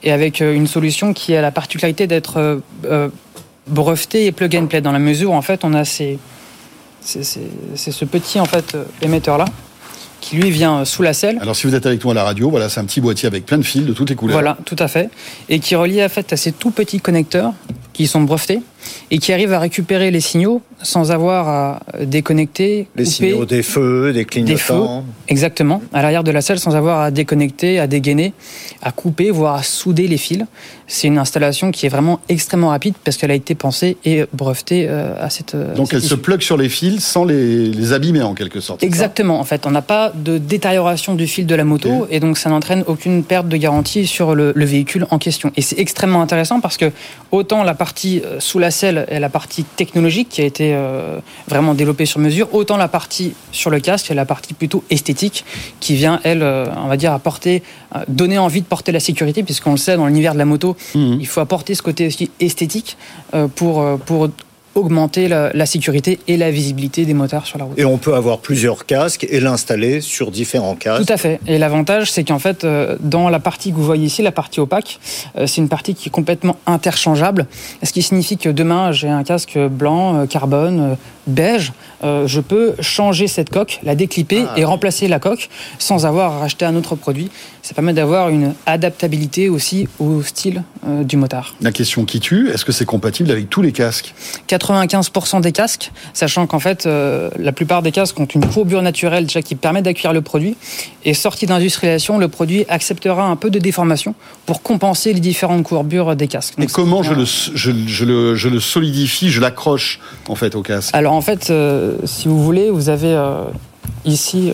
et 0.02 0.12
avec 0.12 0.40
une 0.40 0.66
solution 0.66 1.12
qui 1.12 1.34
a 1.34 1.42
la 1.42 1.50
particularité 1.50 2.06
d'être 2.06 2.62
euh, 2.84 3.08
breveté 3.66 4.26
et 4.26 4.32
plug 4.32 4.56
and 4.56 4.66
play 4.66 4.80
dans 4.80 4.92
la 4.92 4.98
mesure 4.98 5.30
où 5.30 5.34
en 5.34 5.42
fait 5.42 5.64
on 5.64 5.72
a 5.72 5.84
ces, 5.84 6.18
c'est 7.00 7.22
ce 7.76 8.04
petit 8.04 8.38
en 8.38 8.44
fait 8.44 8.76
émetteur 9.02 9.38
là 9.38 9.46
qui 10.20 10.36
lui 10.36 10.50
vient 10.50 10.86
sous 10.86 11.02
la 11.02 11.12
selle. 11.12 11.38
Alors 11.40 11.54
si 11.54 11.66
vous 11.66 11.74
êtes 11.74 11.84
avec 11.84 12.02
nous 12.02 12.10
à 12.10 12.14
la 12.14 12.24
radio, 12.24 12.48
voilà, 12.48 12.70
c'est 12.70 12.80
un 12.80 12.86
petit 12.86 13.02
boîtier 13.02 13.26
avec 13.26 13.44
plein 13.44 13.58
de 13.58 13.62
fils 13.62 13.84
de 13.84 13.92
toutes 13.92 14.08
les 14.08 14.16
couleurs. 14.16 14.36
Voilà, 14.36 14.56
tout 14.64 14.76
à 14.78 14.88
fait, 14.88 15.10
et 15.50 15.58
qui 15.58 15.74
est 15.74 15.76
relié 15.76 16.02
en 16.02 16.08
fait 16.08 16.32
à 16.32 16.36
ces 16.38 16.52
tout 16.52 16.70
petits 16.70 16.98
connecteurs 16.98 17.52
qui 17.92 18.06
sont 18.06 18.22
brevetés 18.22 18.60
et 19.10 19.18
qui 19.18 19.32
arrive 19.32 19.52
à 19.52 19.58
récupérer 19.58 20.10
les 20.10 20.20
signaux 20.20 20.62
sans 20.82 21.12
avoir 21.12 21.48
à 21.48 21.80
déconnecter. 22.02 22.86
Les 22.96 23.04
signaux 23.04 23.44
des 23.46 23.62
feux, 23.62 24.12
des 24.12 24.24
clignotants. 24.24 24.54
Des 24.54 24.60
feux, 24.60 25.04
exactement, 25.28 25.82
à 25.92 26.02
l'arrière 26.02 26.24
de 26.24 26.30
la 26.30 26.40
selle 26.40 26.58
sans 26.58 26.76
avoir 26.76 27.00
à 27.00 27.10
déconnecter, 27.10 27.78
à 27.80 27.86
dégainer, 27.86 28.32
à 28.82 28.92
couper, 28.92 29.30
voire 29.30 29.54
à 29.54 29.62
souder 29.62 30.06
les 30.08 30.18
fils. 30.18 30.44
C'est 30.86 31.06
une 31.06 31.18
installation 31.18 31.70
qui 31.70 31.86
est 31.86 31.88
vraiment 31.88 32.20
extrêmement 32.28 32.68
rapide 32.68 32.94
parce 33.02 33.16
qu'elle 33.16 33.30
a 33.30 33.34
été 33.34 33.54
pensée 33.54 33.96
et 34.04 34.24
brevetée 34.32 34.86
euh, 34.88 35.14
à 35.18 35.30
cette. 35.30 35.56
Donc 35.74 35.94
elle 35.94 36.02
se 36.02 36.14
plug 36.14 36.42
sur 36.42 36.56
les 36.56 36.68
fils 36.68 37.04
sans 37.04 37.24
les, 37.24 37.68
les 37.68 37.92
abîmer 37.92 38.22
en 38.22 38.34
quelque 38.34 38.60
sorte. 38.60 38.82
Exactement. 38.82 39.40
En 39.40 39.44
fait, 39.44 39.66
on 39.66 39.70
n'a 39.70 39.82
pas 39.82 40.12
de 40.14 40.36
détérioration 40.36 41.14
du 41.14 41.26
fil 41.26 41.46
de 41.46 41.54
la 41.54 41.64
moto 41.64 41.90
okay. 41.90 42.16
et 42.16 42.20
donc 42.20 42.36
ça 42.36 42.50
n'entraîne 42.50 42.84
aucune 42.86 43.24
perte 43.24 43.48
de 43.48 43.56
garantie 43.56 44.06
sur 44.06 44.34
le, 44.34 44.52
le 44.54 44.64
véhicule 44.64 45.06
en 45.10 45.18
question. 45.18 45.52
Et 45.56 45.62
c'est 45.62 45.78
extrêmement 45.78 46.20
intéressant 46.20 46.60
parce 46.60 46.76
que 46.76 46.92
autant 47.30 47.62
la 47.62 47.74
partie 47.74 48.20
euh, 48.24 48.40
sous 48.40 48.58
la 48.58 48.70
selle 48.74 49.06
est 49.08 49.20
la 49.20 49.28
partie 49.28 49.64
technologique 49.64 50.28
qui 50.28 50.42
a 50.42 50.44
été 50.44 50.74
euh, 50.74 51.18
vraiment 51.48 51.74
développée 51.74 52.06
sur 52.06 52.20
mesure, 52.20 52.52
autant 52.54 52.76
la 52.76 52.88
partie 52.88 53.34
sur 53.52 53.70
le 53.70 53.80
casque 53.80 54.10
est 54.10 54.14
la 54.14 54.26
partie 54.26 54.54
plutôt 54.54 54.84
esthétique 54.90 55.44
qui 55.80 55.94
vient, 55.94 56.20
elle, 56.24 56.42
euh, 56.42 56.66
on 56.76 56.88
va 56.88 56.96
dire, 56.96 57.12
apporter, 57.12 57.62
donner 58.08 58.38
envie 58.38 58.60
de 58.60 58.66
porter 58.66 58.92
la 58.92 59.00
sécurité 59.00 59.42
puisqu'on 59.42 59.72
le 59.72 59.76
sait, 59.76 59.96
dans 59.96 60.06
l'univers 60.06 60.34
de 60.34 60.38
la 60.38 60.44
moto, 60.44 60.76
mmh. 60.94 61.16
il 61.20 61.26
faut 61.26 61.40
apporter 61.40 61.74
ce 61.74 61.82
côté 61.82 62.06
aussi 62.06 62.30
esthétique 62.40 62.96
pour, 63.54 63.98
pour 64.04 64.28
augmenter 64.74 65.28
la, 65.28 65.50
la, 65.52 65.66
sécurité 65.66 66.18
et 66.28 66.36
la 66.36 66.50
visibilité 66.50 67.04
des 67.04 67.14
motards 67.14 67.46
sur 67.46 67.58
la 67.58 67.64
route. 67.64 67.78
Et 67.78 67.84
on 67.84 67.98
peut 67.98 68.14
avoir 68.14 68.38
plusieurs 68.38 68.86
casques 68.86 69.26
et 69.30 69.40
l'installer 69.40 70.00
sur 70.00 70.30
différents 70.30 70.74
casques. 70.74 71.06
Tout 71.06 71.12
à 71.12 71.16
fait. 71.16 71.40
Et 71.46 71.58
l'avantage, 71.58 72.10
c'est 72.10 72.24
qu'en 72.24 72.38
fait, 72.38 72.64
euh, 72.64 72.96
dans 73.00 73.28
la 73.28 73.38
partie 73.38 73.70
que 73.70 73.76
vous 73.76 73.84
voyez 73.84 74.06
ici, 74.06 74.22
la 74.22 74.32
partie 74.32 74.60
opaque, 74.60 74.98
euh, 75.36 75.46
c'est 75.46 75.60
une 75.60 75.68
partie 75.68 75.94
qui 75.94 76.08
est 76.08 76.12
complètement 76.12 76.56
interchangeable. 76.66 77.46
Ce 77.82 77.92
qui 77.92 78.02
signifie 78.02 78.36
que 78.36 78.48
demain, 78.48 78.92
j'ai 78.92 79.08
un 79.08 79.24
casque 79.24 79.58
blanc, 79.58 80.16
euh, 80.16 80.26
carbone, 80.26 80.96
beige, 81.26 81.72
je 82.02 82.40
peux 82.40 82.74
changer 82.80 83.28
cette 83.28 83.48
coque, 83.48 83.80
la 83.82 83.94
déclipper 83.94 84.44
ah. 84.46 84.58
et 84.58 84.64
remplacer 84.64 85.08
la 85.08 85.18
coque 85.18 85.48
sans 85.78 86.04
avoir 86.04 86.32
à 86.32 86.38
racheter 86.40 86.64
un 86.64 86.76
autre 86.76 86.96
produit. 86.96 87.30
Ça 87.62 87.72
permet 87.72 87.94
d'avoir 87.94 88.28
une 88.28 88.52
adaptabilité 88.66 89.48
aussi 89.48 89.88
au 89.98 90.22
style 90.22 90.62
du 90.86 91.16
motard. 91.16 91.54
La 91.62 91.72
question 91.72 92.04
qui 92.04 92.20
tue, 92.20 92.50
est-ce 92.50 92.64
que 92.66 92.72
c'est 92.72 92.84
compatible 92.84 93.30
avec 93.30 93.48
tous 93.48 93.62
les 93.62 93.72
casques? 93.72 94.14
95% 94.48 95.40
des 95.40 95.52
casques, 95.52 95.92
sachant 96.12 96.46
qu'en 96.46 96.58
fait, 96.58 96.86
euh, 96.86 97.30
la 97.38 97.52
plupart 97.52 97.82
des 97.82 97.92
casques 97.92 98.18
ont 98.20 98.26
une 98.26 98.46
courbure 98.46 98.82
naturelle 98.82 99.24
déjà 99.24 99.42
qui 99.42 99.54
permet 99.54 99.82
d'accueillir 99.82 100.12
le 100.12 100.20
produit. 100.20 100.56
Et 101.04 101.14
sorti 101.14 101.46
d'industrialisation, 101.46 102.18
le 102.18 102.28
produit 102.28 102.64
acceptera 102.68 103.24
un 103.24 103.36
peu 103.36 103.50
de 103.50 103.58
déformation 103.58 104.14
pour 104.46 104.62
compenser 104.62 105.12
les 105.12 105.20
différentes 105.20 105.62
courbures 105.62 106.16
des 106.16 106.28
casques. 106.28 106.56
Donc, 106.56 106.68
Et 106.68 106.72
comment 106.72 107.02
je 107.02 107.14
le, 107.14 107.24
je, 107.24 107.72
je, 107.86 108.04
le, 108.04 108.34
je 108.34 108.48
le 108.48 108.60
solidifie, 108.60 109.30
je 109.30 109.40
l'accroche 109.40 110.00
en 110.28 110.34
fait 110.34 110.54
au 110.54 110.62
casque? 110.62 110.94
Alors 110.94 111.13
en 111.14 111.20
fait, 111.20 111.50
euh, 111.50 111.96
si 112.04 112.28
vous 112.28 112.42
voulez, 112.42 112.70
vous 112.70 112.88
avez 112.88 113.12
euh, 113.12 113.44
ici. 114.04 114.52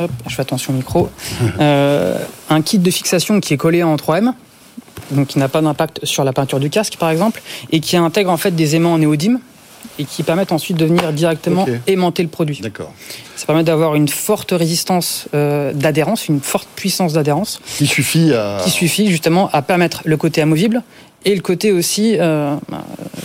Hop, 0.00 0.10
je 0.28 0.34
fais 0.34 0.42
attention 0.42 0.72
au 0.72 0.76
micro. 0.76 1.08
un 1.60 2.62
kit 2.62 2.78
de 2.78 2.90
fixation 2.90 3.40
qui 3.40 3.54
est 3.54 3.56
collé 3.56 3.82
en 3.82 3.96
3M 3.96 4.32
donc 5.10 5.28
qui 5.28 5.38
n'a 5.38 5.48
pas 5.48 5.62
d'impact 5.62 6.04
sur 6.04 6.24
la 6.24 6.32
peinture 6.32 6.60
du 6.60 6.70
casque 6.70 6.96
par 6.98 7.10
exemple, 7.10 7.40
et 7.72 7.80
qui 7.80 7.96
intègre 7.96 8.30
en 8.30 8.36
fait 8.36 8.50
des 8.50 8.76
aimants 8.76 8.94
en 8.94 8.98
néodyme 8.98 9.40
et 9.98 10.04
qui 10.04 10.22
permettent 10.22 10.52
ensuite 10.52 10.76
de 10.76 10.84
venir 10.84 11.12
directement 11.12 11.62
okay. 11.62 11.80
aimanter 11.86 12.22
le 12.22 12.28
produit. 12.28 12.60
D'accord. 12.60 12.92
Ça 13.36 13.46
permet 13.46 13.64
d'avoir 13.64 13.94
une 13.94 14.08
forte 14.08 14.52
résistance 14.52 15.26
euh, 15.34 15.72
d'adhérence, 15.72 16.28
une 16.28 16.40
forte 16.40 16.68
puissance 16.74 17.12
d'adhérence. 17.12 17.60
Qui 17.76 17.86
suffit 17.86 18.32
à... 18.32 18.58
Qui 18.62 18.70
suffit 18.70 19.08
justement 19.08 19.48
à 19.52 19.62
permettre 19.62 20.02
le 20.04 20.16
côté 20.16 20.40
amovible 20.40 20.82
et 21.24 21.34
le 21.34 21.40
côté 21.40 21.72
aussi 21.72 22.16
euh, 22.18 22.54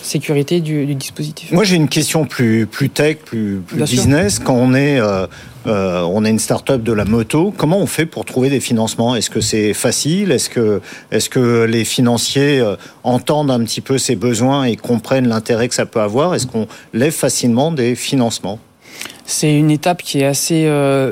sécurité 0.02 0.62
du, 0.62 0.86
du, 0.86 0.96
dispositif. 0.96 1.52
Moi 1.52 1.64
j'ai 1.64 1.76
une 1.76 1.88
question 1.88 2.26
plus, 2.26 2.66
plus 2.66 2.90
tech, 2.90 3.18
plus, 3.18 3.62
plus 3.66 3.84
business. 3.84 4.36
Sûr. 4.36 4.46
Quand 4.46 4.56
on 4.56 4.74
est, 4.74 5.00
euh, 5.00 5.28
euh, 5.68 6.02
on 6.02 6.26
est 6.26 6.30
une 6.30 6.40
start-up 6.40 6.82
de 6.82 6.92
la 6.92 7.06
moto, 7.06 7.54
comment 7.56 7.78
on 7.78 7.86
fait 7.86 8.06
pour 8.06 8.26
trouver 8.26 8.50
des 8.50 8.60
financements? 8.60 9.16
Est-ce 9.16 9.30
que 9.30 9.42
c'est 9.42 9.74
facile? 9.74 10.32
Est-ce 10.32 10.50
que, 10.50 10.82
est 11.12 11.30
que 11.30 11.64
les 11.66 11.86
financiers 11.86 12.64
entendent 13.04 13.52
un 13.52 13.64
petit 13.64 13.82
peu 13.82 13.98
ces 13.98 14.16
besoins 14.16 14.66
et 14.66 14.76
comprennent 14.76 15.28
l'intérêt 15.28 15.70
que 15.70 15.76
ça 15.76 15.86
peut 15.86 16.02
avoir? 16.02 16.34
Est-ce 16.34 16.48
qu'on 16.48 16.68
lève 16.94 17.14
facilement 17.14 17.72
des 17.72 17.96
financements? 17.96 18.60
C'est 19.26 19.58
une 19.58 19.72
étape 19.72 20.02
qui 20.02 20.20
est 20.20 20.26
assez 20.26 20.68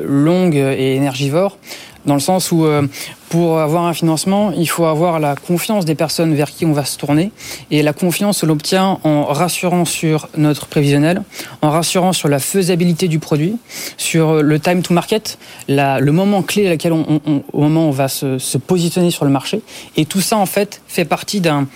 longue 0.06 0.56
et 0.56 0.96
énergivore 0.96 1.58
dans 2.06 2.14
le 2.14 2.20
sens 2.20 2.52
où 2.52 2.66
euh, 2.66 2.88
pour 3.30 3.60
avoir 3.60 3.86
un 3.86 3.94
financement, 3.94 4.52
il 4.52 4.68
faut 4.68 4.86
avoir 4.86 5.20
la 5.20 5.36
confiance 5.36 5.86
des 5.86 5.96
personnes 5.96 6.34
vers 6.34 6.52
qui 6.52 6.66
on 6.66 6.74
va 6.74 6.86
se 6.86 6.98
tourner. 6.98 7.32
Et 7.70 7.82
la 7.82 7.94
confiance, 7.94 8.44
on 8.44 8.48
l'obtient 8.48 9.00
en 9.04 9.26
rassurant 9.26 9.86
sur 9.86 10.30
notre 10.38 10.68
prévisionnel, 10.68 11.24
en 11.62 11.70
rassurant 11.70 12.14
sur 12.14 12.28
la 12.28 12.40
faisabilité 12.40 13.08
du 13.08 13.20
produit, 13.20 13.56
sur 13.98 14.42
le 14.42 14.60
time 14.60 14.82
to 14.82 14.94
market, 14.94 15.38
la, 15.68 16.00
le 16.00 16.12
moment 16.12 16.42
clé 16.42 16.68
à 16.68 16.72
laquelle 16.72 16.94
on, 16.94 17.22
on, 17.26 17.44
au 17.54 17.62
moment 17.62 17.86
où 17.86 17.90
on 17.90 17.92
va 17.92 18.08
se, 18.08 18.38
se 18.38 18.58
positionner 18.58 19.12
sur 19.12 19.26
le 19.26 19.32
marché. 19.32 19.62
Et 19.96 20.06
tout 20.06 20.22
ça, 20.22 20.38
en 20.38 20.46
fait, 20.46 20.82
fait 20.88 21.06
partie 21.06 21.42
d'un 21.42 21.68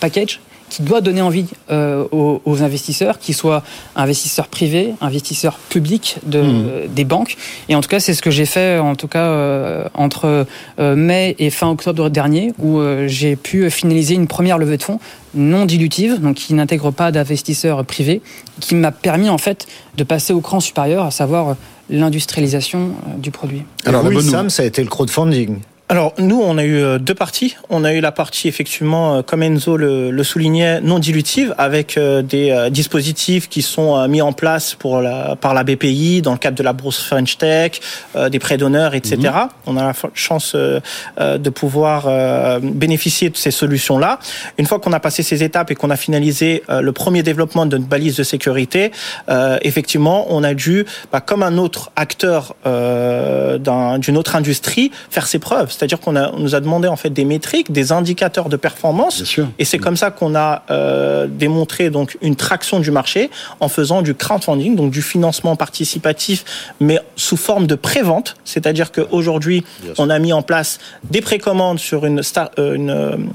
package 0.00 0.40
qui 0.74 0.82
doit 0.82 1.00
donner 1.00 1.22
envie 1.22 1.46
euh, 1.70 2.04
aux, 2.10 2.42
aux, 2.44 2.62
investisseurs, 2.64 3.20
qu'ils 3.20 3.36
soient 3.36 3.62
investisseurs 3.94 4.48
privés, 4.48 4.94
investisseurs 5.00 5.56
publics 5.68 6.16
de, 6.26 6.42
mmh. 6.42 6.66
des 6.88 7.04
banques. 7.04 7.36
Et 7.68 7.76
en 7.76 7.80
tout 7.80 7.88
cas, 7.88 8.00
c'est 8.00 8.12
ce 8.12 8.22
que 8.22 8.32
j'ai 8.32 8.44
fait 8.44 8.80
en 8.80 8.96
tout 8.96 9.06
cas 9.06 9.26
euh, 9.26 9.84
entre 9.94 10.46
euh, 10.80 10.96
mai 10.96 11.36
et 11.38 11.50
fin 11.50 11.70
octobre 11.70 12.10
dernier, 12.10 12.52
où 12.58 12.80
euh, 12.80 13.06
j'ai 13.06 13.36
pu 13.36 13.70
finaliser 13.70 14.14
une 14.14 14.26
première 14.26 14.58
levée 14.58 14.76
de 14.76 14.82
fonds 14.82 14.98
non 15.36 15.64
dilutive, 15.64 16.20
donc 16.20 16.36
qui 16.36 16.54
n'intègre 16.54 16.90
pas 16.90 17.12
d'investisseurs 17.12 17.84
privés, 17.84 18.20
qui 18.60 18.74
m'a 18.74 18.90
permis 18.90 19.28
en 19.28 19.38
fait 19.38 19.66
de 19.96 20.02
passer 20.02 20.32
au 20.32 20.40
cran 20.40 20.58
supérieur, 20.58 21.04
à 21.04 21.12
savoir 21.12 21.56
l'industrialisation 21.88 22.90
du 23.18 23.30
produit. 23.30 23.62
Alors, 23.84 24.04
oui, 24.04 24.20
Sam, 24.22 24.50
ça 24.50 24.64
a 24.64 24.66
été 24.66 24.82
le 24.82 24.88
crowdfunding. 24.88 25.58
Alors 25.90 26.14
nous, 26.16 26.40
on 26.40 26.56
a 26.56 26.64
eu 26.64 26.98
deux 26.98 27.14
parties. 27.14 27.56
On 27.68 27.84
a 27.84 27.92
eu 27.92 28.00
la 28.00 28.10
partie 28.10 28.48
effectivement, 28.48 29.22
comme 29.22 29.42
Enzo 29.42 29.76
le, 29.76 30.10
le 30.10 30.24
soulignait, 30.24 30.80
non 30.80 30.98
dilutive, 30.98 31.54
avec 31.58 31.98
des 31.98 32.68
dispositifs 32.70 33.50
qui 33.50 33.60
sont 33.60 34.08
mis 34.08 34.22
en 34.22 34.32
place 34.32 34.74
pour 34.74 35.02
la, 35.02 35.36
par 35.36 35.52
la 35.52 35.62
BPI 35.62 36.22
dans 36.22 36.32
le 36.32 36.38
cadre 36.38 36.56
de 36.56 36.62
la 36.62 36.72
bourse 36.72 37.02
French 37.02 37.36
Tech, 37.36 37.80
des 38.30 38.38
prêts 38.38 38.56
d'honneur, 38.56 38.94
etc. 38.94 39.16
Mmh. 39.18 39.48
On 39.66 39.76
a 39.76 39.82
la 39.82 39.92
chance 40.14 40.56
de 40.56 41.50
pouvoir 41.50 42.60
bénéficier 42.62 43.28
de 43.28 43.36
ces 43.36 43.50
solutions-là. 43.50 44.18
Une 44.56 44.66
fois 44.66 44.78
qu'on 44.80 44.92
a 44.94 45.00
passé 45.00 45.22
ces 45.22 45.42
étapes 45.42 45.70
et 45.70 45.74
qu'on 45.74 45.90
a 45.90 45.96
finalisé 45.96 46.62
le 46.68 46.92
premier 46.92 47.22
développement 47.22 47.66
de 47.66 47.76
notre 47.76 47.88
balise 47.88 48.16
de 48.16 48.22
sécurité, 48.22 48.90
effectivement, 49.60 50.26
on 50.30 50.42
a 50.44 50.54
dû, 50.54 50.86
bah, 51.12 51.20
comme 51.20 51.42
un 51.42 51.58
autre 51.58 51.92
acteur 51.94 52.56
d'une 52.64 54.16
autre 54.16 54.34
industrie, 54.34 54.90
faire 55.10 55.26
ses 55.26 55.38
preuves. 55.38 55.73
C'est-à-dire 55.76 56.00
qu'on 56.00 56.16
on 56.16 56.38
nous 56.38 56.54
a 56.54 56.60
demandé 56.60 56.88
en 56.88 56.96
fait 56.96 57.10
des 57.10 57.24
métriques, 57.24 57.72
des 57.72 57.92
indicateurs 57.92 58.48
de 58.48 58.56
performance, 58.56 59.38
et 59.58 59.64
c'est 59.64 59.78
comme 59.78 59.96
ça 59.96 60.10
qu'on 60.10 60.34
a 60.34 60.62
euh, 60.70 61.26
démontré 61.28 61.90
donc 61.90 62.16
une 62.22 62.36
traction 62.36 62.80
du 62.80 62.90
marché 62.90 63.30
en 63.60 63.68
faisant 63.68 64.02
du 64.02 64.14
crowdfunding, 64.14 64.76
donc 64.76 64.90
du 64.90 65.02
financement 65.02 65.56
participatif, 65.56 66.44
mais 66.80 66.98
sous 67.16 67.36
forme 67.36 67.66
de 67.66 67.74
prévente. 67.74 68.36
C'est-à-dire 68.44 68.92
qu'aujourd'hui, 68.92 69.64
on 69.98 70.10
a 70.10 70.18
mis 70.18 70.32
en 70.32 70.42
place 70.42 70.78
des 71.10 71.20
précommandes 71.20 71.78
sur 71.78 72.06
une 72.06 72.22
star, 72.22 72.50
euh, 72.58 72.74
une, 72.74 73.28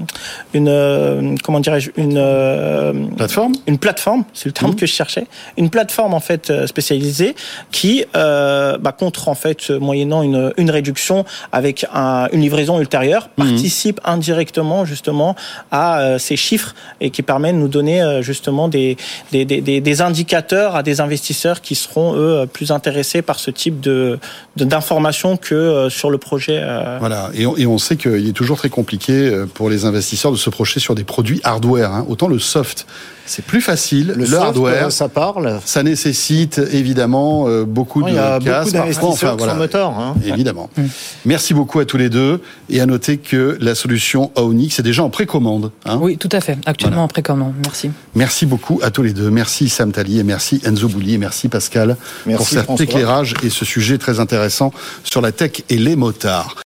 une 0.54 0.68
euh, 0.68 1.34
comment 1.44 1.60
dirais-je 1.60 1.90
une 1.96 3.10
plateforme, 3.16 3.52
une 3.66 3.78
plateforme, 3.78 4.24
c'est 4.32 4.46
le 4.46 4.52
terme 4.52 4.72
mmh. 4.72 4.76
que 4.76 4.86
je 4.86 4.92
cherchais, 4.92 5.26
une 5.56 5.70
plateforme 5.70 6.14
en 6.14 6.20
fait 6.20 6.52
spécialisée 6.66 7.34
qui 7.70 8.04
bah, 8.14 8.94
contre 8.98 9.28
en 9.28 9.34
fait 9.34 9.70
moyennant 9.70 10.22
une, 10.22 10.52
une 10.56 10.70
réduction 10.70 11.24
avec 11.52 11.86
un 11.92 12.28
une 12.32 12.40
livraison 12.40 12.78
ultérieure 12.80 13.28
participe 13.28 13.98
mmh. 13.98 14.10
indirectement 14.10 14.84
justement 14.84 15.36
à 15.70 16.00
euh, 16.00 16.18
ces 16.18 16.36
chiffres 16.36 16.74
et 17.00 17.10
qui 17.10 17.22
permet 17.22 17.52
de 17.52 17.58
nous 17.58 17.68
donner 17.68 18.02
euh, 18.02 18.22
justement 18.22 18.68
des, 18.68 18.96
des, 19.32 19.44
des, 19.44 19.60
des, 19.60 20.00
indicateurs 20.02 20.76
à 20.76 20.82
des 20.82 21.00
investisseurs 21.00 21.60
qui 21.60 21.74
seront 21.74 22.14
eux 22.16 22.46
plus 22.52 22.70
intéressés 22.70 23.22
par 23.22 23.38
ce 23.38 23.50
type 23.50 23.80
de 23.80 24.18
d'informations 24.56 25.36
que 25.36 25.54
euh, 25.54 25.90
sur 25.90 26.10
le 26.10 26.18
projet. 26.18 26.62
Voilà, 26.98 27.30
et 27.34 27.46
on, 27.46 27.56
et 27.56 27.66
on 27.66 27.78
sait 27.78 27.96
qu'il 27.96 28.28
est 28.28 28.32
toujours 28.32 28.58
très 28.58 28.68
compliqué 28.68 29.44
pour 29.54 29.70
les 29.70 29.84
investisseurs 29.84 30.32
de 30.32 30.36
se 30.36 30.50
projeter 30.50 30.80
sur 30.80 30.94
des 30.94 31.04
produits 31.04 31.40
hardware. 31.44 31.92
Hein. 31.92 32.06
Autant 32.08 32.28
le 32.28 32.38
soft 32.38 32.86
c'est 33.30 33.44
plus 33.44 33.60
facile. 33.60 34.12
Le, 34.16 34.24
le 34.24 34.36
hardware, 34.36 34.90
ça 34.90 35.08
parle. 35.08 35.60
Ça 35.64 35.84
nécessite 35.84 36.60
évidemment 36.72 37.46
euh, 37.46 37.64
beaucoup 37.64 38.02
oui, 38.02 38.10
de 38.10 38.10
il 38.10 38.14
y 38.16 38.18
a 38.18 38.40
beaucoup 38.40 38.70
d'investisseurs 38.72 39.10
enfin, 39.10 39.36
voilà. 39.38 39.54
moteur. 39.54 39.90
Hein. 39.90 40.16
Évidemment. 40.26 40.68
Mmh. 40.76 40.82
Merci 41.26 41.54
beaucoup 41.54 41.78
à 41.78 41.84
tous 41.84 41.96
les 41.96 42.08
deux 42.08 42.19
et 42.68 42.80
à 42.80 42.86
noter 42.86 43.18
que 43.18 43.56
la 43.60 43.74
solution 43.74 44.30
Aonix 44.36 44.78
est 44.78 44.82
déjà 44.82 45.02
en 45.02 45.10
précommande. 45.10 45.72
Hein 45.84 45.98
oui, 46.00 46.16
tout 46.16 46.28
à 46.32 46.40
fait. 46.40 46.58
Actuellement 46.66 46.96
voilà. 46.96 47.04
en 47.04 47.08
précommande. 47.08 47.54
Merci. 47.64 47.90
Merci 48.14 48.46
beaucoup 48.46 48.80
à 48.82 48.90
tous 48.90 49.02
les 49.02 49.12
deux. 49.12 49.30
Merci 49.30 49.68
Sam 49.68 49.92
Tali 49.92 50.18
et 50.18 50.24
merci 50.24 50.60
Enzo 50.64 50.88
Bouli 50.88 51.14
et 51.14 51.18
merci 51.18 51.48
Pascal 51.48 51.96
merci 52.26 52.36
pour 52.38 52.48
cet 52.48 52.64
François. 52.64 52.84
éclairage 52.84 53.34
et 53.42 53.50
ce 53.50 53.64
sujet 53.64 53.98
très 53.98 54.20
intéressant 54.20 54.72
sur 55.04 55.20
la 55.20 55.32
tech 55.32 55.62
et 55.68 55.78
les 55.78 55.96
motards. 55.96 56.54